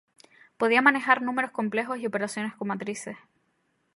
[0.57, 3.17] Podía manejar números complejos y operaciones con matrices.